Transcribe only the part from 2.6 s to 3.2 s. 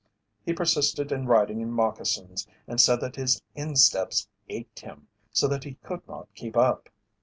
and said that